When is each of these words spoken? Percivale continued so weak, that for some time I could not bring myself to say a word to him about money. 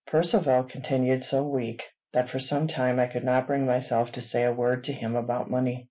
Percivale 0.07 0.63
continued 0.63 1.21
so 1.21 1.43
weak, 1.43 1.83
that 2.11 2.27
for 2.27 2.39
some 2.39 2.65
time 2.65 2.99
I 2.99 3.05
could 3.05 3.23
not 3.23 3.45
bring 3.45 3.67
myself 3.67 4.11
to 4.13 4.21
say 4.23 4.45
a 4.45 4.51
word 4.51 4.83
to 4.85 4.93
him 4.93 5.15
about 5.15 5.47
money. 5.47 5.79